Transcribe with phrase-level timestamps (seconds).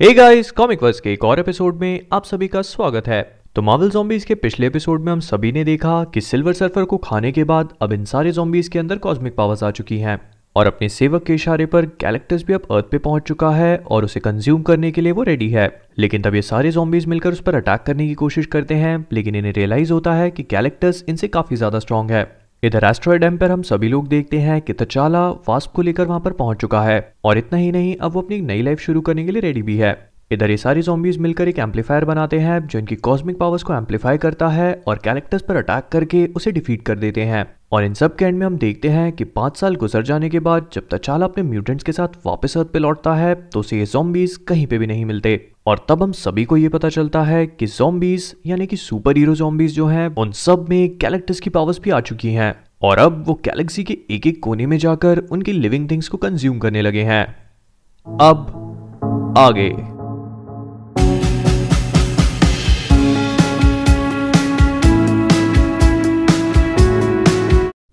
[0.00, 3.22] Hey guys comic verse के एक और एपिसोड में आप सभी का स्वागत है।
[3.54, 6.96] तो मार्वल zombies के पिछले एपिसोड में हम सभी ने देखा कि सिल्वर सर्फर को
[6.96, 10.18] खाने के बाद अब इन सारे zombies के अंदर कॉस्मिक पावर्स आ चुकी हैं।
[10.56, 14.04] और अपने सेवक के इशारे पर गैलेक्टस भी अब अर्थ पे पहुँच चुका है और
[14.04, 15.68] उसे कंज्यूम करने के लिए वो रेडी है।
[15.98, 19.34] लेकिन तब ये सारे zombies मिलकर उस पर अटैक करने की कोशिश करते हैं, लेकिन
[19.34, 23.50] इन्हें रियलाइज़ होता है कि गैलेक्टस इनसे काफ़ी ज़्यादा स्ट्रांग है। इधर एस्ट्रॉयड एम पर
[23.50, 27.14] हम सभी लोग देखते हैं कि तचाला वास्प को लेकर वहाँ पर पहुँच चुका है।
[27.24, 29.76] और इतना ही नहीं, अब वो अपनी नई लाइफ शुरू करने के लिए रेडी भी
[29.76, 33.74] है। इधर ये सारी zombies मिलकर एक एम्पलीफायर बनाते हैं, जो इनकी कॉस्मिक पावर्स को
[33.74, 37.94] एम्पलीफाई करता है और कैरेक्टर्स पर अटैक करके उसे डिफीट कर देते हैं। और इन
[37.94, 40.88] सब के एंड में हम देखते हैं कि पाँच साल गुजर जाने के बाद जब
[40.90, 44.66] तचाला अपने म्यूटेंट्स के साथ वापस अर्थ पे लौटता है तो उसे ये zombies कहीं
[44.66, 48.34] पे भी नहीं मिलते। और तब हम सभी को ये पता चलता है कि zombies,
[48.46, 52.00] यानी कि सुपर हीरो zombies जो हैं, उन सब में कैरेक्टर्स की पावर्स भी आ
[52.00, 56.08] चुकी हैं। और अब वो गैलेक्सी के एक एक कोने में जाकर उनकी लिविंग थिंग्स
[56.08, 57.24] को कंज्यूम करने लगे हैं।
[58.06, 59.68] अब आगे।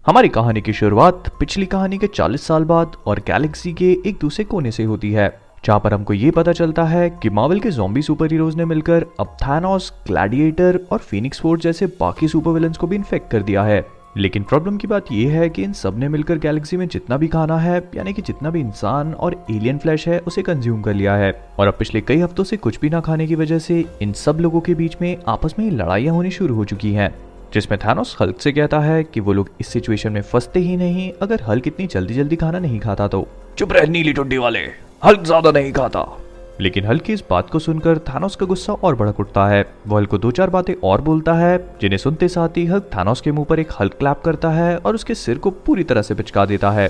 [0.06, 4.46] हमारी कहानी की शुरुआत पिछली कहानी के 40 साल बाद और गैलेक्सी के एक दूसरे
[4.46, 5.30] कोने से होती है,
[5.66, 9.06] जहाँ पर हमको ये पता चलता है कि मार्वल के जॉम्बी सुपर हीरोज ने मिलकर
[9.20, 13.64] अब थैनोस ग्लैडिएटर और फिनिक्स फोर्स जैसे बाकी सुपर विलन्स को भी इन्फेक्ट कर दिया
[13.64, 17.28] है। लेकिन प्रॉब्लम की बात यह है कि इन सबने मिलकर गैलेक्सी में जितना भी
[17.28, 21.16] खाना है, यानी कि जितना भी इंसान और एलियन फ्लैश है, उसे कंज्यूम कर लिया
[21.16, 24.14] है। और अब पिछले कई हफ्तों से कुछ भी ना खाने की वजह से इन
[24.14, 27.14] सब लोगों के बीच में आपस में लड़ाइयाँ होनी शुरू हो चुकी हैं,
[27.54, 31.12] जिसमें थानोस हल्क से कहता है कि वो लोग इस सिचुएशन में फंसते ही नहीं,
[31.22, 33.28] अगर हल्क इतनी जल्दी जल्दी खाना नहीं खाता तो।
[33.58, 34.60] चुप रह, नीली टुड्डी वाले।
[35.04, 36.23] हल्क ज़्यादा नहीं खाता।
[36.62, 39.98] लेकिन हल्क की इस बात को सुनकर थानोस का गुस्सा और भड़क उठता है। वो
[39.98, 43.32] हल्क को दो चार बातें और बोलता है जिन्हें सुनते साथ ही हल्क थानोस के
[43.32, 46.46] मुँह पर एक हल्क क्लैप करता है और उसके सिर को पूरी तरह से पिचका
[46.46, 46.88] देता है।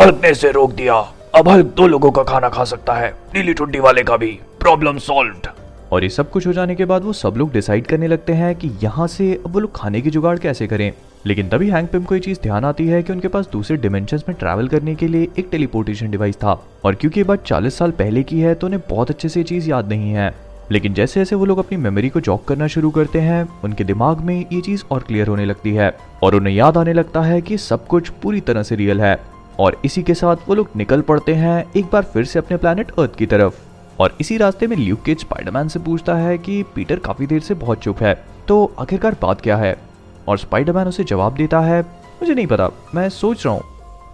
[0.00, 0.94] हल्क ने इसे रोक दिया।
[1.34, 4.98] अब हल्क दो लोगों का खाना खा सकता है नीली टुड्डी वाले का भी। प्रॉब्लम
[4.98, 5.46] सॉल्व्ड
[5.92, 8.54] और ये सब कुछ हो जाने के बाद वो सब लोग डिसाइड करने लगते हैं
[8.54, 10.92] कि यहाँ से अब वो लोग खाने की जुगाड़ कैसे करें।
[11.26, 14.18] लेकिन तभी हैंग पिम को ये चीज़ ध्यान आती है कि उनके पास दूसरे डिमेंशन
[14.28, 17.90] में ट्रैवल करने के लिए एक टेलीपोर्टेशन डिवाइस था। और क्योंकि ये बात चालीस साल
[17.90, 20.34] पहले की है तो उन्हें बहुत अच्छे से चीज़ याद नहीं है।
[20.72, 24.20] लेकिन जैसे जैसे वो लोग अपनी मेमोरी को जॉक करना शुरू करते हैं, उनके दिमाग
[24.20, 27.58] में ये चीज़ और क्लियर होने लगती है। और उन्हें याद आने लगता है कि
[27.58, 29.20] सब कुछ पूरी तरह से रियल है।
[29.58, 32.90] और इसी के साथ वो लोग निकल पड़ते हैं एक बार फिर से अपने प्लानट
[32.90, 33.60] अर्थ की तरफ़।
[33.98, 37.54] और इसी रास्ते में ल्यूक केज स्पाइडरमैन से पूछता है कि पीटर काफ़ी देर से
[37.54, 39.89] बहुत चुप है। तो आखिरकार बात क्या है?
[40.28, 41.80] और स्पाइडरमैन उसे जवाब देता है,
[42.22, 43.62] मुझे नहीं पता, मैं सोच रहा हूँ।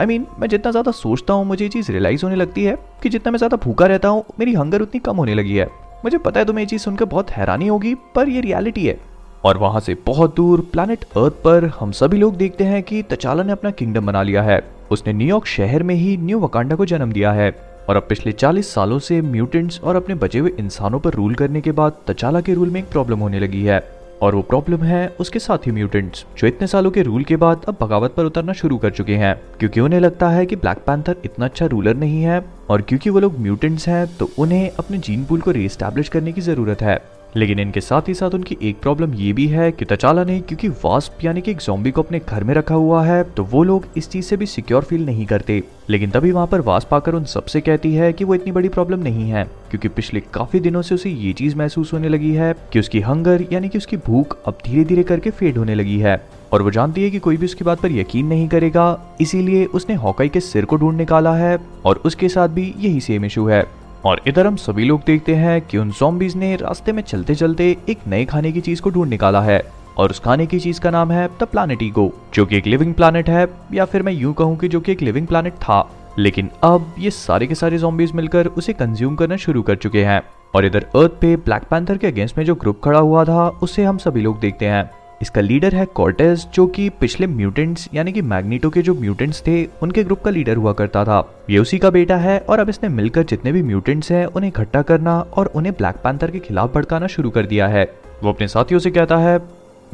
[0.01, 3.09] आई मीन मैं जितना ज़्यादा सोचता हूँ, मुझे ये चीज़ रियलाइज़ होने लगती है कि
[3.09, 5.69] जितना मैं ज़्यादा भूखा रहता हूँ, मेरी हंगर उतनी कम होने लगी है।
[6.05, 8.99] मुझे पता है तुम्हें ये चीज़ सुनकर बहुत हैरानी होगी, पर ये रियलिटी है।
[9.45, 13.43] और वहाँ से बहुत दूर प्लानट अर्थ पर हम सभी लोग देखते हैं कि तचाला
[13.43, 17.13] ने अपना किंगडम बना लिया है। उसने न्यूयॉर्क शहर में ही न्यू वकांडा को जन्म
[17.13, 17.51] दिया है।
[17.89, 21.61] और अब पिछले 40 सालों से म्यूटेंट्स और अपने बचे हुए इंसानों पर रूल करने
[21.61, 25.07] के बाद तचाला के रूल में एक प्रॉब्लम होने लगी है। और वो प्रॉब्लम है
[25.21, 28.53] उसके साथ ही म्यूटेंट्स जो इतने सालों के रूल के बाद अब बगावत पर उतरना
[28.53, 32.23] शुरू कर चुके हैं। क्योंकि उन्हें लगता है कि ब्लैक पैंथर इतना अच्छा रूलर नहीं
[32.23, 36.33] है, और क्योंकि वो लोग म्यूटेंट्स हैं तो उन्हें अपने जीन पूल को रीस्टैब्लिश करने
[36.33, 36.99] की ज़रूरत है।
[37.37, 40.69] लेकिन इनके साथ ही साथ उनकी एक प्रॉब्लम ये भी है कि तचाला ने, क्योंकि
[40.85, 43.87] वास्प यानी कि एक जॉम्बी को अपने घर में रखा हुआ है तो वो लोग
[43.97, 47.25] इस चीज़ से भी सिक्योर फील नहीं करते। लेकिन तभी वहाँ पर वास्प आकर उन
[47.25, 50.95] सबसे कहती है कि वो इतनी बड़ी प्रॉब्लम नहीं है, क्योंकि पिछले काफ़ी दिनों से
[50.95, 54.59] उसे ये चीज़ महसूस होने लगी है कि उसकी हंगर यानी कि उसकी भूख अब
[54.67, 56.21] धीरे धीरे करके फेड होने लगी है।
[56.53, 59.95] और वो जानती है कि कोई भी उसकी बात पर यकीन नहीं करेगा, इसीलिए उसने
[59.95, 63.65] हॉकाई के सिर को ढूंढ निकाला है, और उसके साथ भी यही सेम इशू है।
[64.07, 67.77] और इधर हम सभी लोग देखते हैं कि उन zombies ने रास्ते में चलते चलते
[67.89, 69.61] एक नए खाने की चीज़ को ढूंढ निकाला है,
[69.97, 72.93] और उस खाने की चीज़ का नाम है द प्लानट ईगो जो कि एक लिविंग
[72.95, 76.51] प्लानट है, या फिर मैं यूँ कहूँ कि जो कि एक लिविंग प्लानट था। लेकिन
[76.63, 80.23] अब ये सारे के सारे zombies मिलकर उसे कंज्यूम करना शुरू कर चुके हैं,
[80.55, 83.85] और इधर अर्थ पे ब्लैक पैंथर के अगेंस्ट में जो ग्रुप खड़ा हुआ था, उसे
[83.85, 84.91] हम सभी लोग देखते हैं।
[85.23, 89.69] इसका लीडर है कॉर्टेज जो कि पिछले म्यूटेंट्स, यानी कि मैग्नीटो के जो म्यूटेंट्स थे,
[89.83, 92.89] उनके ग्रुप का लीडर हुआ करता था। ये उसी का बेटा है, और अब इसने
[92.89, 97.07] मिलकर जितने भी म्यूटेंट्स हैं, उन्हें इकट्ठा करना और उन्हें ब्लैक पैंथर के खिलाफ भड़काना
[97.07, 97.93] शुरू कर दिया है।
[98.23, 99.39] वो अपने साथियों से कहता है,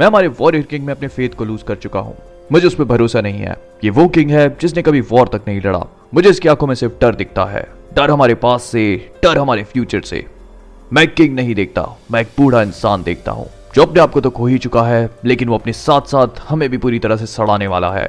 [0.01, 2.17] मैं हमारे वॉरियर किंग में अपने फेथ को लूज कर चुका हूँ।
[2.53, 5.61] मुझे उस पर भरोसा नहीं है। ये वो किंग है, जिसने कभी वॉर तक नहीं
[5.61, 9.65] लड़ा। मुझे इसकी आँखों में सिर्फ़ डर दिखता है। डर हमारे पास से, डर हमारे
[9.65, 10.27] फ्यूचर से।
[10.93, 14.31] मैं किंग नहीं देखता, मैं एक बूढ़ा इंसान देखता हूँ। जो अपने आप को तो
[14.31, 17.67] खो ही चुका है, लेकिन वो अपने साथ साथ हमें भी पूरी तरह से सड़ाने
[17.67, 18.07] वाला है।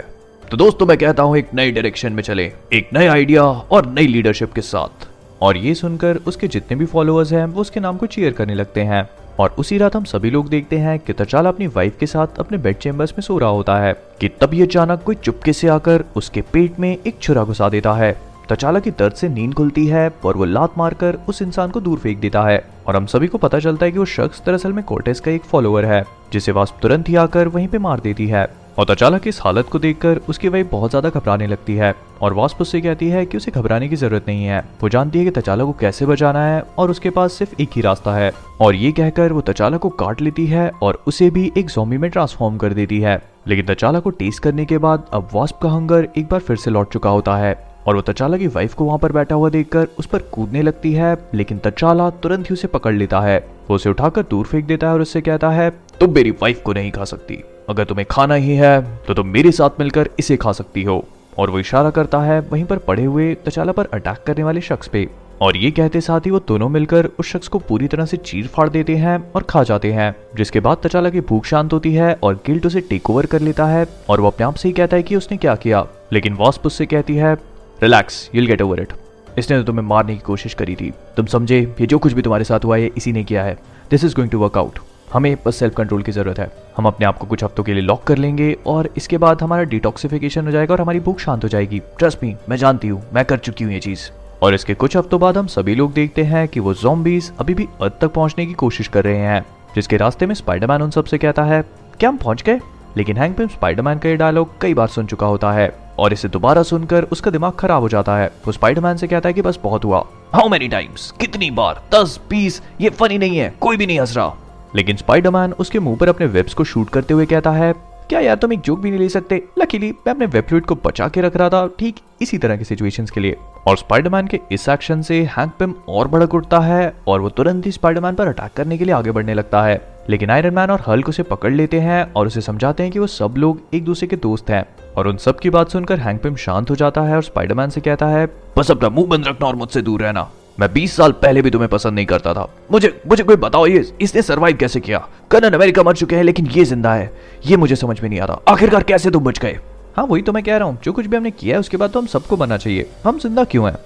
[0.51, 4.07] तो दोस्तों, मैं कहता हूँ, एक नई डायरेक्शन में चले, एक नए आइडिया और नई
[4.07, 5.07] लीडरशिप के साथ।
[5.41, 8.81] और ये सुनकर उसके जितने भी फॉलोअर्स हैं, वो उसके नाम को चीयर करने लगते
[8.81, 9.07] हैं।
[9.39, 12.57] और उसी रात हम सभी लोग देखते हैं कि तचाला अपनी वाइफ के साथ अपने
[12.57, 16.03] बेड चेम्बर्स में सो रहा होता है, कि तब ये अचानक कोई चुपके से आकर
[16.15, 18.15] उसके पेट में एक छुरा घुसा देता है।
[18.49, 21.99] तचाला की दर्द से नींद खुलती है और वो लात मारकर उस इंसान को दूर
[21.99, 24.83] फेंक देता है। और हम सभी को पता चलता है कि वो शख्स दरअसल में
[24.85, 26.03] कोर्टेस का एक फॉलोअर है,
[26.33, 28.47] जिसे वास्प तुरंत ही आकर वहीं पे मार देती है।
[28.79, 32.33] और तचाला की इस हालत को देखकर उसकी वाइफ बहुत ज़्यादा घबराने लगती है और
[32.33, 35.31] वास्प उससे कहती है कि उसे घबराने की ज़रूरत नहीं है। वो जानती है कि
[35.31, 38.31] तचाला को कैसे बचाना है और उसके पास सिर्फ़ एक ही रास्ता है।
[38.61, 42.09] और ये कहकर वो तचाला को काट लेती है और उसे भी एक जोम्बी में
[42.11, 46.07] ट्रांसफॉर्म कर देती है। लेकिन तचाला को टेस्ट करने के बाद अब वास्प का हंगर
[46.17, 47.53] एक बार फिर से लौट चुका होता है।
[47.87, 50.93] और वो तचाला की वाइफ को वहाँ पर बैठा हुआ देखकर उस पर कूदने लगती
[50.93, 53.37] है, लेकिन तचाला तुरंत ही उसे पकड़ लेता है।
[53.69, 55.69] वो उसे उठाकर दूर फेंक देता है और उससे कहता है,
[55.99, 59.51] तुम मेरी वाइफ को नहीं खा सकती। अगर तुम्हें खाना ही है तो तुम मेरे
[59.51, 61.03] साथ मिलकर इसे खा सकती हो।
[61.39, 64.87] और वो इशारा करता है वहीं पर पड़े हुए तचाला पर अटैक करने वाले शख्स
[64.87, 65.07] पे।
[65.41, 68.47] और ये कहते साथ ही वो दोनों मिलकर उस शख्स को पूरी तरह से चीर
[68.47, 72.13] फाड़ देते हैं और खा जाते हैं, जिसके बाद तचाला की भूख शांत होती है
[72.23, 74.97] और गिल्ट उसे टेक ओवर कर लेता है और वो अपने आप से ही कहता
[74.97, 77.35] है कि उसने क्या किया। लेकिन वॉस्प उससे कहती है
[77.83, 78.93] relax you'll get over it
[79.37, 82.43] इसने तो तुम्हें मारने की कोशिश करी थी। तुम समझे, ये जो कुछ भी तुम्हारे
[82.43, 83.57] साथ हुआ है इसी ने किया है।
[83.91, 84.79] This is going to work out
[85.13, 87.81] हमें बस सेल्फ कंट्रोल की ज़रूरत है। हम अपने आप को कुछ हफ्तों के लिए
[87.81, 91.49] लॉक कर लेंगे और इसके बाद हमारा डिटॉक्सिफिकेशन हो जाएगा और हमारी भूख शांत हो
[91.49, 94.09] जाएगी। ट्रस्ट मी मैं जानती हूँ, मैं कर चुकी हूँ ये चीज़।
[94.41, 97.67] और इसके कुछ हफ्तों बाद हम सभी लोग देखते हैं कि वो जॉम्बीज अभी भी
[97.81, 99.45] अर्थ तक पहुँचने की कोशिश कर रहे हैं।
[99.75, 101.61] जिसके रास्ते में स्पाइडरमैन उन सबसे कहता है,
[101.99, 102.59] क्या हम पहुँच गए?
[102.97, 106.27] लेकिन हैंग पिम स्पाइडरमैन का ये डायलॉग कई बार सुन चुका होता है और इसे
[106.27, 109.59] दोबारा सुनकर उसका दिमाग खराब हो जाता है। वो स्पाइडरमैन से कहता है कि बस
[109.63, 110.03] बहुत हुआ।
[110.33, 111.81] हाउ मेनी टाइम्स कितनी बार?
[111.93, 112.61] दस, बीस?
[112.81, 114.35] ये फनी नहीं है। कोई भी नहीं हंस रहा।
[114.75, 117.73] लेकिन स्पाइडरमैन उसके मुँह पर अपने वेब्स को शूट करते हुए कहता है,
[118.09, 119.43] क्या यार तुम एक जोक भी नहीं ले सकते?
[119.59, 122.63] लकीली मैं अपने वेब फ्लूइड को बचा के रख रहा था ठीक इसी तरह की
[122.63, 123.35] सिचुएशंस के लिए।
[123.67, 127.65] और स्पाइडरमैन के इस एक्शन से हैंक पिम और भड़क उठता है और वो तुरंत
[127.65, 130.83] ही स्पाइडरमैन पर अटैक करने के लिए आगे बढ़ने लगता है। लेकिन आयरन मैन और
[130.87, 134.07] हल्क उसे पकड़ लेते हैं और उसे समझाते हैं कि वो सब लोग एक दूसरे
[134.07, 134.65] के दोस्त हैं।
[134.97, 137.81] और उन सब की बात सुनकर हैंक पिम शांत हो जाता है और स्पाइडरमैन से
[137.81, 138.25] कहता है,
[138.57, 140.29] बस अपना मुँह बंद रखना और मुझसे दूर रहना।
[140.59, 143.93] मैं 20 साल पहले भी तुम्हें पसंद नहीं करता था। मुझे मुझे कोई बताओ ये,
[144.01, 145.07] इसने सरवाइव कैसे किया?
[145.31, 147.11] कर्नल अमेरिका मर चुके हैं, लेकिन ये ज़िंदा है।
[147.45, 149.59] ये मुझे समझ में नहीं आता। आखिरकार कैसे तुम बच गए?
[149.97, 151.89] हाँ वही तो मैं कह रहा हूँ। जो कुछ भी हमने किया है, उसके बाद
[151.89, 153.77] तो हम सबको बनना चाहिए। हम ज़िंदा क्यों हैं?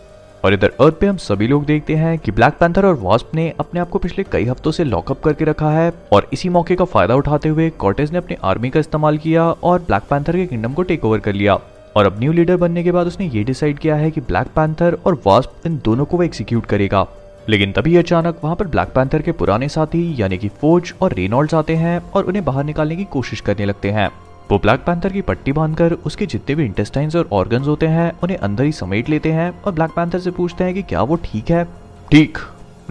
[0.43, 3.49] और इधर अर्थ पे हम सभी लोग देखते हैं कि ब्लैक पैंथर और वास्प ने
[3.59, 6.85] अपने आप को पिछले कई हफ्तों से लॉकअप करके रखा है और इसी मौके का
[6.85, 10.73] फ़ायदा उठाते हुए कॉर्टेज ने अपनी आर्मी का इस्तेमाल किया और ब्लैक पैंथर के किंगडम
[10.73, 11.59] को टेक ओवर कर लिया।
[11.95, 14.97] और अब न्यू लीडर बनने के बाद उसने ये डिसाइड किया है कि ब्लैक पैंथर
[15.05, 17.05] और वास्प इन दोनों को वो एग्जीक्यूट करेगा।
[17.49, 21.53] लेकिन तभी अचानक वहाँ पर ब्लैक पैंथर के पुराने साथी, यानी कि फोज और रेनॉल्ड्स
[21.53, 24.09] आते हैं और उन्हें बाहर निकालने की कोशिश करने लगते हैं।
[24.51, 28.37] वो ब्लैक पैंथर की पट्टी बांधकर उसके जितने भी इंटेस्टाइन्स और ऑर्गन्स होते हैं, उन्हें
[28.37, 31.49] अंदर ही समेट लेते हैं और ब्लैक पैंथर से पूछते हैं कि क्या वो ठीक
[31.51, 31.63] है।
[32.11, 32.37] ठीक?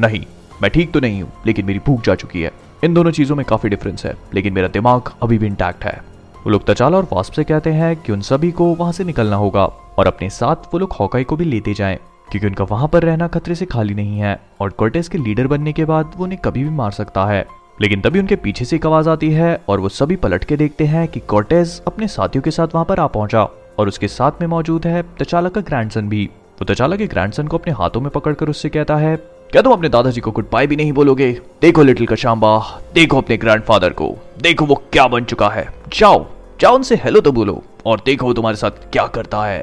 [0.00, 0.25] नहीं।
[0.62, 2.50] मैं ठीक तो नहीं हूँ, लेकिन मेरी भूख जा चुकी है।
[2.85, 6.00] इन दोनों चीज़ों में काफ़ी डिफरेंस है, लेकिन मेरा दिमाग अभी भी इंटैक्ट है।
[6.37, 9.37] वो लोग तचाला और वास्प से कहते हैं कि उन सभी को वहाँ से निकलना
[9.37, 9.64] होगा
[9.99, 11.99] और अपने साथ वो लोग हॉकाई को भी लेते जाएँ,
[12.31, 15.73] क्योंकि उनका वहाँ पर रहना खतरे से खाली नहीं है और कोर्टेस के लीडर बनने
[15.73, 17.44] के बाद वो उन्हें कभी भी मार सकता है।
[17.81, 20.84] लेकिन तभी उनके पीछे से एक आवाज़ आती है और वो सभी पलट के देखते
[20.84, 23.43] हैं कि कोर्टेस अपने साथियों के साथ वहाँ पर आ पहुँचा
[23.78, 27.58] और उसके साथ में मौजूद है तचाला का ग्रैंडसन भी। वो तचाला के ग्रैंडसन को
[27.58, 29.17] अपने हाथों में पकड़कर उससे कहता है,
[29.52, 31.32] क्या तुम अपने दादाजी को गुड बाय भी नहीं बोलोगे?
[31.62, 32.58] देखो लिटिल कशाम्बा
[32.94, 36.25] देखो अपने ग्रैंडफादर को, देखो वो क्या बन चुका है। जाओ
[36.61, 39.61] जाओ उनसे हेलो तो बोलो और देखो तुम्हारे साथ क्या करता है।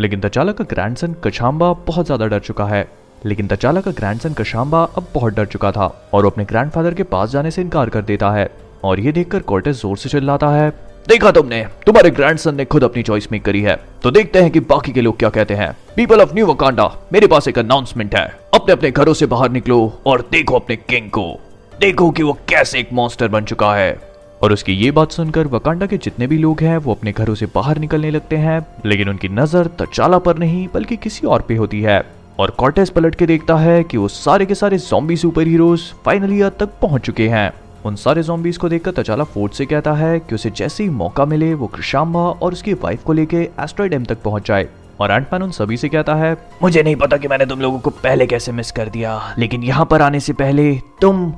[0.00, 2.82] लेकिन तचाला का ग्रैंडसन कशाम्बा बहुत ज़्यादा डर चुका है।
[3.26, 7.30] लेकिन तचाला का ग्रैंडसन कशाम्बा अब बहुत डर चुका था और अपने ग्रैंडफादर के पास
[7.30, 8.50] जाने से इनकार कर देता है
[8.84, 10.70] और ये देखकर कोर्टेस ज़ोर से चिल्लाता है,
[11.08, 14.60] देखा तुमने, तुम्हारे ग्रैंडसन ने खुद अपनी चॉइस मेक करी है। तो देखते हैं कि
[14.60, 18.24] बाकी के लोग क्या कहते हैं। पीपल ऑफ़ न्यू वकांडा मेरे पास एक अनाउंसमेंट है।
[18.54, 21.40] अपने अपने घरों से बाहर निकलो और देखो अपने किंग को।
[21.80, 23.98] देखो कि वो कैसे एक मॉन्स्टर बन चुका है।
[24.42, 27.46] और उसकी ये बात सुनकर वकांडा के जितने भी लोग हैं, वो अपने घरों से
[27.46, 31.80] बाहर निकलने लगते हैं, लेकिन उनकी नज़र तचाला पर नहीं, बल्कि किसी और पे होती
[31.82, 32.02] है।
[32.38, 36.40] और कॉर्टेस पलट के देखता है कि वो सारे के सारे zombie super heroes finally
[36.40, 37.52] Earth तक पहुँच चुके हैं।
[37.86, 41.24] उन सारे जॉम्बीज को देखकर तचाला फोर्ट से कहता है कि उसे जैसे ही मौका
[41.24, 44.68] मिले, वो कृषाम्बा और उसकी वाइफ को लेके एस्ट्रॉइड एम तक पहुँच जाए।
[45.00, 47.90] और एंटमैन उन सभी से कहता है, मुझे नहीं पता कि मैंने तुम लोगों को
[47.90, 51.30] पहले कैसे मिस कर दिया, लेकिन यहाँ पर आने से पहले तुम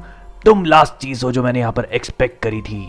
[0.44, 2.86] तुम लास्ट चीज़ हो जो मैंने यहाँ पर एक्सपेक्ट करी थी।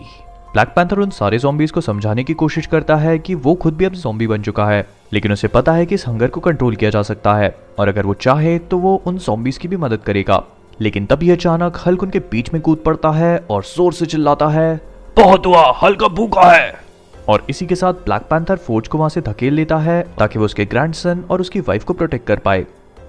[0.56, 3.84] ब्लैक पैंथर उन सारे जॉम्बीज को समझाने की कोशिश करता है कि वो खुद भी
[3.84, 6.90] अब जॉम्बी बन चुका है, लेकिन उसे पता है कि इस हंगर को कंट्रोल किया
[6.90, 10.42] जा सकता है, और अगर वो चाहे तो वो उन जॉम्बीज की भी मदद करेगा।
[10.80, 14.80] लेकिन तभी अचानक हल्क उनके बीच में कूद पड़ता है और ज़ोर से चिल्लाता है,
[15.16, 16.72] बहुत हुआ हल्का भूखा है!
[17.28, 20.44] और इसी के साथ ब्लैक पैंथर फौज को वहाँ से धकेल लेता है, ताकि वो
[20.44, 22.64] उसके ग्रैंडसन और उसकी वाइफ को प्रोटेक्ट कर पाए।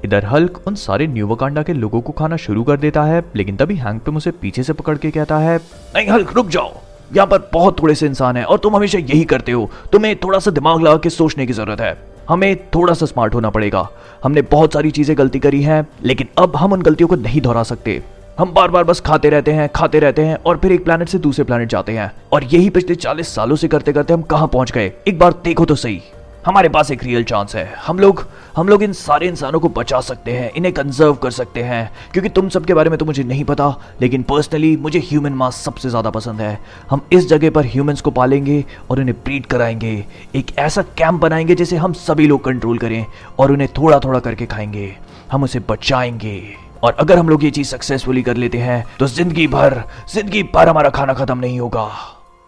[0.06, 3.56] इधर हल्क उन सारे न्यू वकांडा के लोगों को खाना शुरू कर देता है, लेकिन
[3.56, 5.58] तभी पे उसे पीछे से पकड़ के कहता है,
[5.96, 6.74] नहीं हल्क रुक जाओ!
[7.16, 10.40] यहाँ पर बहुत थोड़े से इंसान है और तुम हमेशा यही करते हो। तुम्हें थोड़ा
[10.40, 11.98] सा दिमाग लगा के सोचने की ज़रूरत है।
[12.30, 13.88] हमें थोड़ा सा स्मार्ट होना पड़ेगा।
[14.24, 17.64] हमने बहुत सारी चीज़ें गलती करी हैं, लेकिन अब हम उन गलतियों को नहीं दोहरा
[17.64, 18.02] सकते।
[18.40, 21.18] हम बार बार बस खाते रहते हैं, खाते रहते हैं और फिर एक प्लानट से
[21.18, 24.72] दूसरे प्लानट जाते हैं। और यही पिछले चालीस सालों से करते करते हम कहाँ पहुँच
[24.72, 24.92] गए?
[25.08, 26.02] एक बार देखो तो सही।
[26.48, 28.26] हमारे पास एक रियल चांस है। हम लोग
[28.58, 32.30] हम लोग इन सारे इंसानों को बचा सकते हैं, इन्हें कंजर्व कर सकते हैं। क्योंकि
[32.30, 33.68] तुम सबके बारे में तो मुझे नहीं पता,
[34.02, 36.58] लेकिन पर्सनली मुझे ह्यूमन मास सबसे ज़्यादा पसंद है।
[36.90, 39.94] हम इस जगह पर ह्यूमंस को पालेंगे और उन्हें ब्रीड कराएँगे।
[40.36, 43.06] एक ऐसा कैंप बनाएँगे जिसे हम सभी लोग कंट्रोल करें
[43.40, 44.96] और उन्हें थोड़ा थोड़ा करके खाएँगे।
[45.32, 46.42] हम उसे बचाएँगे।
[46.84, 50.70] और अगर हम लोग ये चीज़ सक्सेसफुली कर लेते हैं तो ज़िंदगी भर ज़िंदगी भर
[50.70, 51.90] हमारा खाना खत्म नहीं होगा।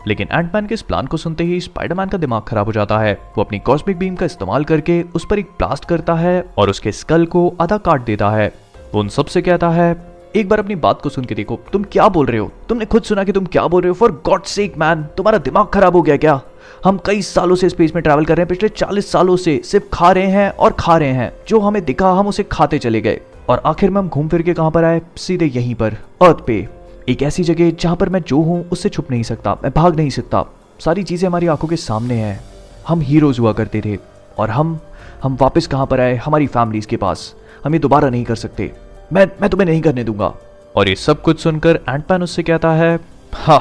[0.08, 3.14] लेकिन एंटमैन के इस प्लान को सुनते ही स्पाइडरमैन का दिमाग खराब हो जाता है।
[3.38, 6.92] वो अपनी कॉस्मिक बीम का इस्तेमाल करके उस पर एक ब्लास्ट करता है और उसके
[6.92, 8.54] स्कल को आधा काट देता है।
[8.94, 12.08] वो उन सबसे कहता है, एक बार अपनी बात को सुन के देखो, तुम क्या
[12.10, 12.52] बोल रहे हो?
[12.70, 13.94] तुमने खुद सुना कि तुम क्या बोल रहे हो?
[13.94, 16.42] फॉर गॉड सेक मैन तुम्हारा दिमाग खराब हो गया क्या?
[16.86, 19.86] हम कई सालों से स्पेस में ट्रैवल कर रहे हैं, पिछले चालीस सालों से सिर्फ़
[19.94, 23.22] खा रहे हैं और खा रहे हैं। जो हमें दिखा, हम उसे खाते चले गए।
[23.50, 25.02] और आखिर में हम घूम फिर के कहाँ पर आए?
[25.18, 26.79] सीधे यहीं पर अर्थ पे।
[27.10, 30.10] एक ऐसी जगह जहाँ पर मैं जो हूँ, उससे छुप नहीं सकता, मैं भाग नहीं
[30.10, 30.44] सकता।
[30.80, 32.40] सारी चीज़ें हमारी आँखों के सामने हैं।
[32.88, 33.98] हम हीरोज हुआ करते थे,
[34.38, 34.80] और हम
[35.24, 36.16] हम वापस कहाँ पर आए?
[36.16, 37.36] हमारी फैमिलीज़ के पास।
[37.66, 38.72] हम ये दोबारा नहीं कर सकते।
[39.14, 40.34] मैं मैं तुम्हें नहीं करने दूँगा।
[40.76, 43.00] और ये सब कुछ सुनकर एंटमैन उससे कहता है,
[43.34, 43.58] हा,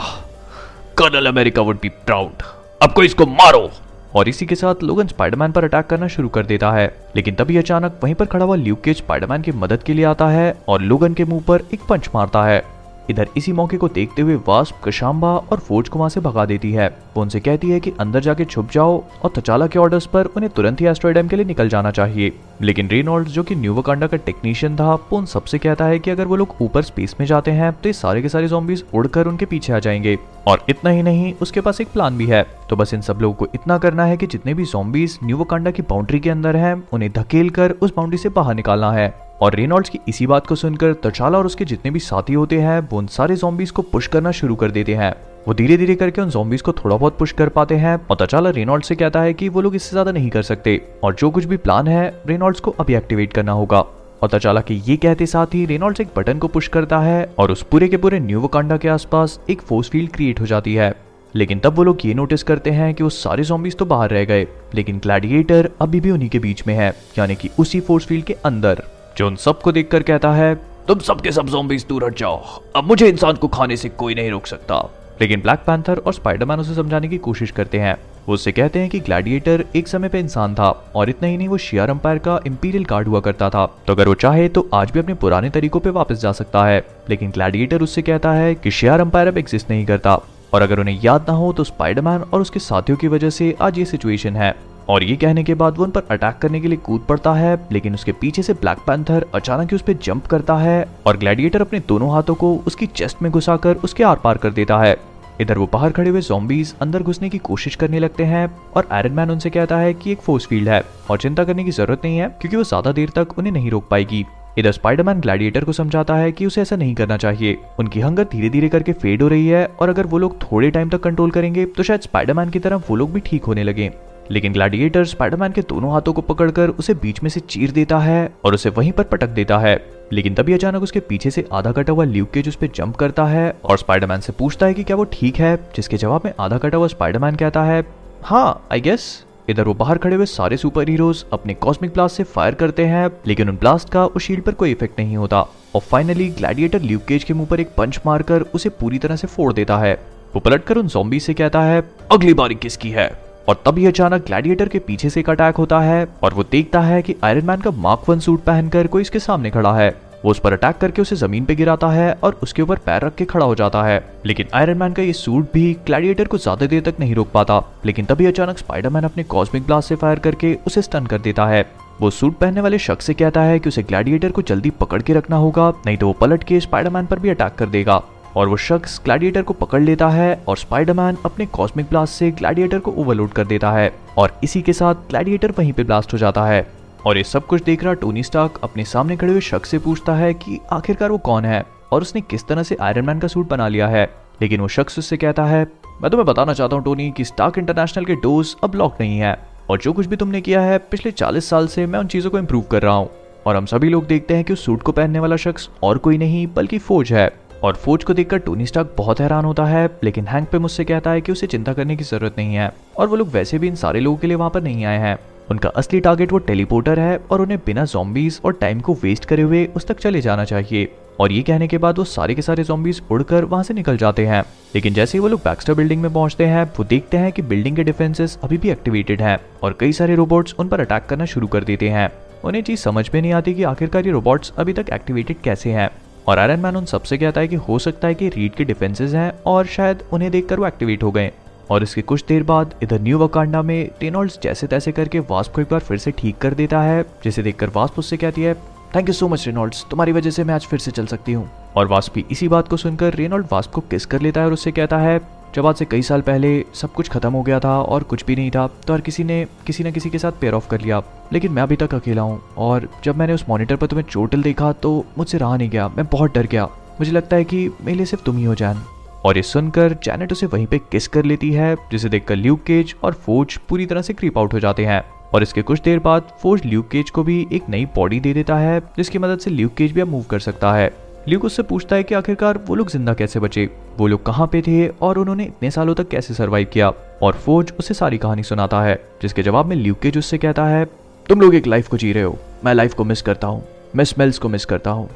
[0.98, 2.42] Colonel America would be proud
[2.82, 3.70] अब को इसको मारो!
[4.14, 7.56] और इसी के साथ लोगन स्पाइडरमैन पर अटैक करना शुरू कर देता है। लेकिन तभी
[7.56, 10.82] अचानक वहीं पर खड़ा हुआ ल्यूक केज स्पाइडरमैन की मदद के लिए आता है, और
[10.82, 12.77] लोगन के मुँह पर एक पंच मारता है।
[13.10, 16.72] इधर इसी मौके को देखते हुए वास्प कशाम्बा और फोर्ज को वहाँ से भगा देती
[16.72, 20.24] है। वो उनसे कहती है कि अंदर जाके छुप जाओ और तचाला के ऑर्डर्स पर
[20.26, 24.06] उन्हें तुरंत ही एस्ट्रॉइडम के लिए निकल जाना चाहिए। लेकिन रेनॉल्ड जो कि न्यू वकांडा
[24.06, 27.26] का टेक्नीशियन था, वो उन सबसे कहता है कि अगर वो लोग ऊपर स्पेस में
[27.26, 30.90] जाते हैं तो ये सारे के सारे जॉम्बीज उड़कर उनके पीछे आ जाएँगे। और इतना
[30.90, 33.78] ही नहीं, उसके पास एक प्लान भी है। तो बस इन सब लोगों को इतना
[33.78, 37.50] करना है कि जितने भी जॉम्बीज न्यू वकांडा की बाउंड्री के अंदर हैं, उन्हें धकेल
[37.50, 41.38] कर उस बाउंड्री से बाहर निकालना है। और रेनॉल्ड्स की इसी बात को सुनकर तचाला
[41.38, 44.54] और उसके जितने भी साथी होते हैं, वो उन सारे जॉम्बीज को पुश करना शुरू
[44.54, 45.12] कर देते हैं।
[45.46, 48.50] वो धीरे धीरे करके उन जॉम्बीज को थोड़ा बहुत पुश कर पाते हैं और तचाला
[48.50, 51.44] रेनॉल्ड से कहता है कि वो लोग इससे ज़्यादा नहीं कर सकते और जो कुछ
[51.44, 53.84] भी प्लान है रेनॉल्ड्स को अभी एक्टिवेट करना होगा।
[54.22, 57.50] और तचाला के ये कहते साथ ही रेनॉल्ड्स एक बटन को पुश करता है और
[57.50, 60.94] उस पूरे के पूरे न्यू वकांडा के आसपास एक फोर्स फ़ील्ड क्रिएट हो जाती है।
[61.34, 64.24] लेकिन तब वो लोग ये नोटिस करते हैं कि वो सारे जॉम्बीज तो बाहर रह
[64.24, 68.24] गए, लेकिन ग्लैडिएटर अभी भी उन्हीं के बीच में है, यानी कि उसी फोर्स फ़ील्ड
[68.24, 68.82] के अंदर।
[69.18, 70.54] जो उन सबको देखकर कहता है,
[70.88, 74.30] तुम सबके सब zombies दूर हट जाओ। अब मुझे इंसान को खाने से कोई नहीं
[74.30, 77.96] रोक सकता। लेकिन ब्लैक पैंथर और स्पाइडरमैन उसे समझाने की कोशिश करते हैं।
[78.28, 81.48] वो उससे कहते हैं कि ग्लैडिएटर एक समय पे इंसान था और इतना ही नहीं,
[81.48, 84.90] वो शियर अंपायर का इंपीरियल गार्ड हुआ करता था। तो अगर वो चाहे तो आज
[84.90, 88.70] भी अपने पुराने तरीकों पे वापस जा सकता है। लेकिन ग्लैडिएटर उससे कहता है कि
[88.70, 90.20] शियर अंपायर अब एग्जिस्ट नहीं करता।
[90.52, 93.78] और अगर उन्हें याद ना हो तो स्पाइडरमैन और उसके साथियों की वजह से आज
[93.78, 94.56] ये सिचुएशन है।
[94.88, 97.58] और ये कहने के बाद वो उन पर अटैक करने के लिए कूद पड़ता है,
[97.72, 101.60] लेकिन उसके पीछे से ब्लैक पैंथर अचानक ही उस पर जंप करता है और ग्लैडिएटर
[101.60, 104.96] अपने दोनों हाथों को उसकी चेस्ट में घुसाकर उसके आर पार कर देता है।
[105.40, 109.12] इधर वो बाहर खड़े हुए जॉम्बीज अंदर घुसने की कोशिश करने लगते हैं और आयरन
[109.12, 112.18] मैन उनसे कहता है कि एक फोर्स फ़ील्ड है और चिंता करने की ज़रूरत नहीं
[112.18, 114.24] है क्योंकि वो ज़्यादा देर तक उन्हें नहीं रोक पाएगी।
[114.58, 118.48] इधर स्पाइडरमैन ग्लैडिएटर को समझाता है कि उसे ऐसा नहीं करना चाहिए। उनकी हंगर धीरे
[118.50, 121.64] धीरे करके फेड हो रही है और अगर वो लोग थोड़े टाइम तक कंट्रोल करेंगे
[121.66, 123.90] तो शायद स्पाइडरमैन की तरह वो लोग भी ठीक होने लगे।
[124.30, 128.30] लेकिन ग्लैडिएटर स्पाइडरमैन के दोनों हाथों को पकड़कर उसे बीच में से चीर देता है
[128.44, 129.76] और उसे वहीं पर पटक देता है।
[130.12, 133.24] लेकिन तभी अचानक उसके पीछे से आधा कटा हुआ ल्यूक केज उस पर जंप करता
[133.24, 136.58] है और स्पाइडरमैन से पूछता है कि क्या वो ठीक है, जिसके जवाब में आधा
[136.58, 137.84] कटा हुआ स्पाइडरमैन कहता है
[138.24, 142.24] हाँ आई गेस इधर वो बाहर खड़े हुए सारे सुपर हीरोज अपने कॉस्मिक ब्लास्ट से
[142.24, 145.40] फायर करते हैं, लेकिन उन ब्लास्ट का उस शील्ड पर कोई इफ़ेक्ट नहीं होता
[145.74, 149.26] और फाइनली ग्लैडिएटर ल्यूक केज के मुँह पर एक पंच मारकर उसे पूरी तरह से
[149.26, 149.94] फोड़ देता है।
[150.34, 151.82] वो पलटकर उन जॉम्बी से कहता है,
[152.12, 153.10] अगली बारी किसकी है?
[153.48, 157.00] और तभी अचानक ग्लैडिएटर के पीछे से एक अटैक होता है और वो देखता है
[157.02, 159.88] कि आयरन मैन का मार्क वन सूट पहनकर कोई इसके सामने खड़ा है।
[160.24, 163.14] वो उस पर अटैक करके उसे ज़मीन पे गिराता है और उसके ऊपर पैर रख
[163.14, 166.66] के खड़ा हो जाता है। लेकिन आयरन मैन का ये सूट भी ग्लैडिएटर को ज़्यादा
[166.66, 170.56] देर तक नहीं रोक पाता। लेकिन तभी अचानक स्पाइडरमैन अपने कॉस्मिक ब्लास्ट से फायर करके
[170.66, 171.64] उसे स्टन कर देता है।
[172.00, 175.12] वो सूट पहनने वाले शख्स से कहता है कि उसे ग्लैडिएटर को जल्दी पकड़ के
[175.12, 178.02] रखना होगा, नहीं तो वो पलट के स्पाइडरमैन पर भी अटैक कर देगा।
[178.38, 182.78] और वो शख्स ग्लैडिएटर को पकड़ लेता है और स्पाइडरमैन अपने कॉस्मिक ब्लास्ट से ग्लैडिएटर
[182.78, 186.44] को ओवरलोड कर देता है और इसी के साथ ग्लैडिएटर वहीं पे ब्लास्ट हो जाता
[186.46, 186.66] है।
[187.06, 190.14] और ये सब कुछ देख रहा टोनी स्टार्क अपने सामने खड़े हुए शख्स से पूछता
[190.14, 193.48] है कि आखिरकार वो कौन है और उसने किस तरह से आयरन मैन का सूट
[193.48, 194.04] बना लिया है।
[194.42, 195.66] लेकिन वो शख्स उससे कहता है,
[196.02, 199.36] मैं तुम्हें बताना चाहता हूँ टोनी कि स्टार्क इंटरनेशनल के डोज अब लॉक नहीं है
[199.70, 202.38] और जो कुछ भी तुमने किया है, पिछले चालीस साल से मैं उन चीज़ों को
[202.38, 203.10] इम्प्रूव कर रहा हूँ।
[203.46, 206.18] और हम सभी लोग देखते हैं कि उस सूट को पहनने वाला शख्स और कोई
[206.18, 207.30] नहीं, बल्कि फौज है।
[207.62, 211.10] और फोज को देखकर टोनी स्टार्क बहुत हैरान होता है, लेकिन हैंक पे मुझसे कहता
[211.10, 213.74] है कि उसे चिंता करने की ज़रूरत नहीं है, और वो लोग वैसे भी इन
[213.74, 215.18] सारे लोगों के लिए वहाँ पर नहीं आए हैं।
[215.50, 219.42] उनका असली टारगेट वो टेलीपोर्टर है, और उन्हें बिना जॉम्बीज और टाइम को वेस्ट करे
[219.42, 220.88] हुए उस तक चले जाना चाहिए।
[221.20, 224.26] और ये कहने के बाद वो सारे के सारे जॉम्बीज उड़कर वहाँ से निकल जाते
[224.26, 224.42] हैं।
[224.74, 227.76] लेकिन जैसे ही वो लोग बैक्स्टर बिल्डिंग में पहुँचते हैं, वो देखते हैं कि बिल्डिंग
[227.76, 231.46] के डिफेंसेस अभी भी एक्टिवेटेड हैं, और कई सारे रोबोट्स उन पर अटैक करना शुरू
[231.46, 232.10] कर देते हैं।
[232.44, 235.90] उन्हें चीज़ समझ में नहीं आती कि आखिरकार ये रोबोट्स अभी तक एक्टिवेटेड कैसे हैं।
[236.28, 239.14] और आयरन मैन उन सबसे कहता है कि हो सकता है कि रीड के डिफेंसेज
[239.14, 241.30] हैं और शायद उन्हें देखकर वो एक्टिवेट हो गए।
[241.70, 245.60] और इसके कुछ देर बाद इधर न्यू वकांडा में टेनोल्ड्स जैसे तैसे करके वास्प को
[245.60, 248.54] एक बार फिर से ठीक कर देता है, जिसे देखकर वास्प उससे कहती है
[248.94, 251.48] thank you so much Reynolds तुम्हारी वजह से मैं आज फिर से चल सकती हूँ।
[251.76, 254.52] और वास्प भी इसी बात को सुनकर रेनोल्ड वास्प को किस कर लेता है और
[254.52, 255.20] उससे कहता है
[255.54, 258.36] जब आज से कई साल पहले सब कुछ खत्म हो गया था और कुछ भी
[258.36, 261.02] नहीं था तो हर किसी ने किसी न किसी के साथ पेयर ऑफ़ कर लिया।
[261.32, 264.72] लेकिन मैं अभी तक अकेला हूँ और जब मैंने उस मॉनिटर पर तुम्हें चोटल देखा
[264.72, 266.64] तो मुझसे रहा नहीं गया। मैं बहुत डर गया।
[267.00, 268.82] मुझे लगता है कि मेरे लिए सिर्फ़ तुम ही हो, जान।
[269.24, 272.94] और ये सुनकर जैनेट उसे वहीं पे किस कर लेती है, जिसे देखकर ल्यूक केज
[273.04, 275.02] और फोज पूरी तरह से क्रीप आउट हो जाते हैं।
[275.34, 278.56] और इसके कुछ देर बाद फोज ल्यूक केज को भी एक नई बॉडी दे देता
[278.56, 281.96] है, जिसकी मदद से ल्यूक केज भी अब मूव कर सकता है। ल्यूक उससे पूछता
[281.96, 283.70] है कि आखिरकार वो लोग ज़िंदा कैसे बचे?
[283.98, 286.92] वो लोग कहाँ पे थे और उन्होंने इतने सालों तक कैसे सरवाइव किया?
[287.22, 290.84] और फोर्ज उसे सारी कहानी सुनाता है, जिसके जवाब में ल्यूक केज उससे कहता है,
[291.28, 293.64] तुम लोग एक लाइफ को जी रहे हो। मैं लाइफ को मिस करता हूँ।
[293.96, 295.08] मैं स्मेल्स को मिस करता हूँ।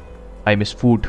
[0.47, 1.07] आई मिस फ़ूड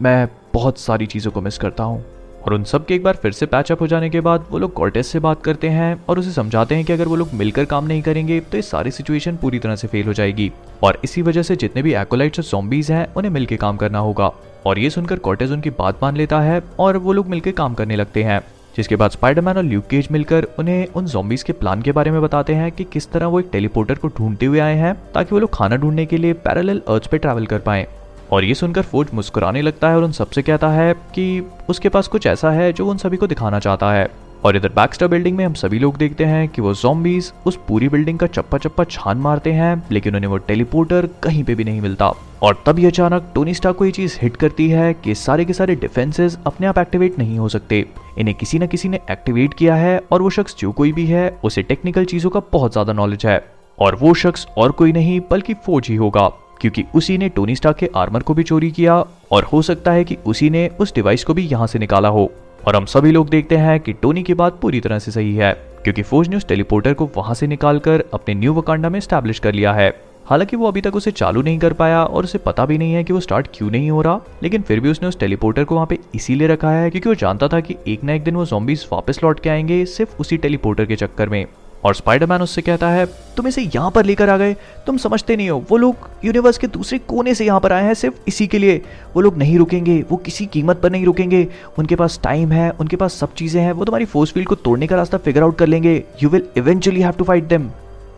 [0.00, 2.04] मैं बहुत सारी चीज़ों को मिस करता हूँ।
[2.46, 4.72] और उन सब के एक बार फिर से पैचअप हो जाने के बाद वो लोग
[4.72, 7.86] कॉर्टेस से बात करते हैं और उसे समझाते हैं कि अगर वो लोग मिलकर काम
[7.86, 10.50] नहीं करेंगे तो ये सारी सिचुएशन पूरी तरह से फेल हो जाएगी।
[10.82, 14.30] और इसी वजह से जितने भी एकोलाइट्स और जॉम्बीज हैं, उन्हें मिलकर काम करना होगा।
[14.66, 17.96] और ये सुनकर कॉर्टेज उनकी बात मान लेता है और वो लोग मिलकर काम करने
[17.96, 18.40] लगते हैं।
[18.76, 22.22] जिसके बाद स्पाइडरमैन और ल्यूक केज मिलकर उन्हें उन जॉम्बीज के प्लान के बारे में
[22.22, 25.38] बताते हैं कि किस तरह वो एक टेलीपोर्टर को ढूंढते हुए आए हैं, ताकि वो
[25.40, 27.86] लोग खाना ढूँढने के लिए पैरेलल अर्थ पे ट्रैवल कर पाए।
[28.32, 32.08] और ये सुनकर फोर्ज मुस्कुराने लगता है और उन सबसे कहता है कि उसके पास
[32.08, 34.08] कुछ ऐसा है जो उन सभी को दिखाना चाहता है।
[34.44, 37.88] और इधर बैक्स्टर बिल्डिंग में हम सभी लोग देखते हैं कि वो जॉम्बीज उस पूरी
[37.88, 41.80] बिल्डिंग का चप्पा चप्पा छान मारते हैं, लेकिन उन्हें वो टेलीपोर्टर कहीं पे भी नहीं
[41.80, 45.52] मिलता। और तभी अचानक टोनी स्टार को ये चीज़ हिट करती है कि सारे के
[45.52, 47.84] सारे डिफेंसेस अपने आप एक्टिवेट नहीं हो सकते।
[48.18, 51.28] इन्हें किसी न किसी ने एक्टिवेट किया है और वो शख्स जो कोई भी है,
[51.44, 53.44] उसे टेक्निकल चीज़ों का बहुत ज़्यादा नॉलेज है।
[53.78, 57.72] और वो शख्स और कोई नहीं, बल्कि फौज ही होगा। क्योंकि उसी ने टोनी स्टार
[57.72, 58.94] के आर्मर को भी चोरी किया
[59.32, 62.30] और हो सकता है कि उसी ने उस डिवाइस को भी यहाँ से निकाला हो।
[62.66, 65.52] और हम सभी लोग देखते हैं कि टोनी की बात पूरी तरह से सही है,
[65.84, 69.52] क्योंकि फौज ने उस टेलीपोर्टर को वहाँ से निकालकर अपने न्यू वकांडा में स्टैब्लिश कर
[69.52, 69.88] लिया है।
[70.26, 73.02] हालाँकि वो अभी तक उसे चालू नहीं कर पाया और उसे पता भी नहीं है
[73.04, 75.86] कि वो स्टार्ट क्यों नहीं हो रहा, लेकिन फिर भी उसने उस टेलीपोर्टर को वहाँ
[75.86, 78.86] पे इसीलिए रखा है क्योंकि वो जानता था कि एक ना एक दिन वो जॉम्बीज
[78.92, 81.44] वापस लौट के आएँगे सिर्फ़ उसी टेलीपोर्टर के चक्कर में।
[81.84, 83.04] और स्पाइडरमैन उससे कहता है,
[83.36, 84.54] तुम इसे यहाँ पर लेकर आ गए।
[84.86, 87.94] तुम समझते नहीं हो। वो लोग यूनिवर्स के दूसरे कोने से यहाँ पर आए हैं,
[87.94, 88.80] सिर्फ़ इसी के लिए।
[89.14, 91.46] वो लोग नहीं रुकेंगे। वो किसी कीमत पर नहीं रुकेंगे।
[91.78, 94.86] उनके पास टाइम है, उनके पास सब चीज़ें हैं। वो तुम्हारी फोर्स फ़ील्ड को तोड़ने
[94.86, 97.70] का रास्ता फिगर आउट कर लेंगे। You will eventually have to fight them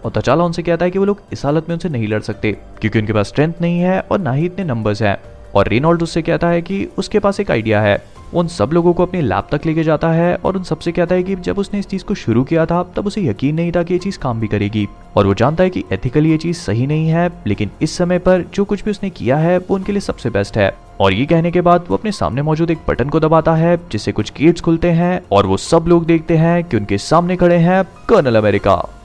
[0.05, 2.53] और तचाला उनसे कहता है कि वो लोग इस हालत में उनसे नहीं लड़ सकते,
[2.81, 5.19] क्योंकि उनके पास स्ट्रेंथ नहीं है और ना ही इतने नंबर्स हैं।
[5.55, 7.97] और रेनॉल्ड उससे कहता है कि उसके पास एक आइडिया है।
[8.35, 11.23] उन सब लोगों को अपने लैब तक लेके जाता है और उन सबसे कहता है
[11.23, 13.95] कि जब उसने इस चीज़ को शुरू किया था, तब उसे यकीन नहीं था कि
[13.95, 17.09] ये चीज़ काम भी करेगी। और वो जानता है कि एथिकली ये चीज़ सही नहीं
[17.09, 20.31] है, लेकिन इस समय पर जो कुछ भी उसने किया है, वो उनके लिए सबसे
[20.31, 23.55] बेस्ट है। और ये कहने के बाद वो अपने सामने मौजूद एक बटन को दबाता
[23.55, 27.37] है, जिससे कुछ गेट्स खुलते हैं और वो सब लोग देखते हैं कि उनके सामने
[27.37, 28.98] खड़े हैं Colonel America.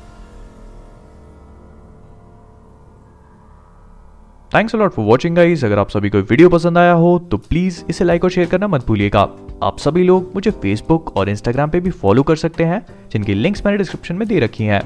[4.56, 7.82] Thanks a lot for watching guys अगर आप सभी को वीडियो पसंद आया हो तो प्लीज़
[7.90, 9.22] इसे लाइक और शेयर करना मत भूलिएगा
[9.64, 13.66] आप सभी लोग मुझे फेसबुक और इंस्टाग्राम पे भी फॉलो कर सकते हैं, जिनकी लिंक्स
[13.66, 14.82] मैंने डिस्क्रिप्शन में दे रखी हैं।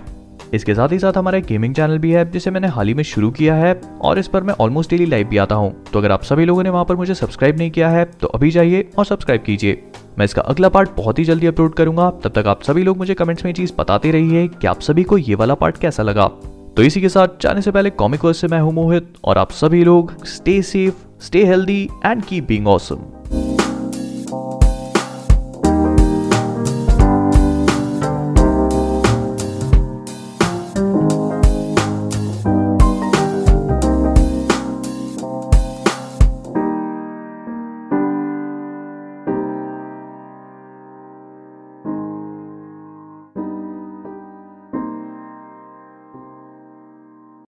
[0.54, 3.32] इसके साथ ही साथ हमारा गेमिंग चैनल भी है, जिसे मैंने हाल ही में शुरू
[3.32, 6.24] किया है, और इस पर मैं ऑलमोस्ट डेली लाइव भी आता हूँ। तो अगर आप
[6.24, 9.44] सभी लोगों ने वहाँ पर मुझे सब्सक्राइब नहीं किया है तो अभी जाइए और सब्सक्राइब
[9.44, 9.82] कीजिए।
[10.20, 13.14] मैं इसका अगला पार्ट बहुत ही जल्दी अपलोड करूँगा। तब तक आप सभी लोग मुझे
[13.14, 16.30] कमेंट्स में चीज़ बताते रहिए कि आप सभी को ये वाला पार्ट कैसा लगा।
[16.78, 19.52] तो इसी के साथ जाने से पहले कॉमिक वर्स से मैं हूँ मोहित, और आप
[19.52, 22.96] सभी लोग stay safe stay healthy and keep being awesome